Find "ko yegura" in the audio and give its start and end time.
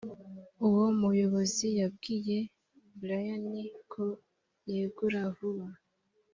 3.91-5.21